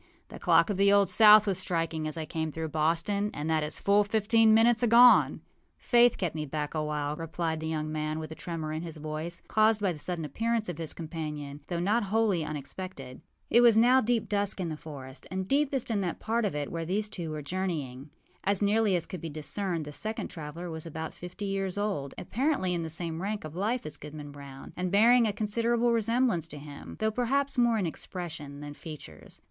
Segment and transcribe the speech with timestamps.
[0.31, 3.61] âThe clock of the Old South was striking as I came through Boston, and that
[3.63, 5.39] is full fifteen minutes agone.â
[5.79, 8.97] âFaith kept me back a while,â replied the young man, with a tremor in his
[8.97, 13.21] voice, caused by the sudden appearance of his companion, though not wholly unexpected.
[13.51, 16.71] It was now deep dusk in the forest, and deepest in that part of it
[16.71, 18.09] where these two were journeying.
[18.43, 22.73] As nearly as could be discerned, the second traveller was about fifty years old, apparently
[22.73, 26.57] in the same rank of life as Goodman Brown, and bearing a considerable resemblance to
[26.57, 29.39] him, though perhaps more in expression than features.